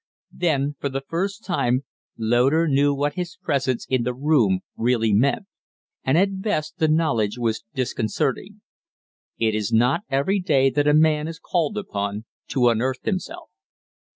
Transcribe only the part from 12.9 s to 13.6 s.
himself.